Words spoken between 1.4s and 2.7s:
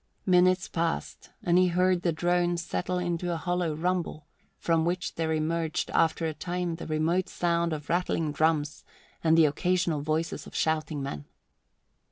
and he heard the drone